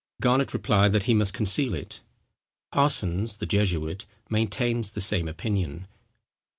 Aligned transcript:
Garnet 0.19 0.51
replied 0.51 0.93
that 0.93 1.03
he 1.03 1.13
must 1.13 1.35
conceal 1.35 1.75
it. 1.75 2.01
Parsons, 2.71 3.37
the 3.37 3.45
jesuit, 3.45 4.07
maintains 4.31 4.89
the 4.89 4.99
same 4.99 5.27
opinion. 5.27 5.85